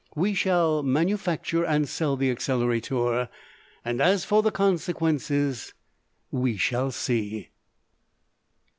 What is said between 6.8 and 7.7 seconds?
see.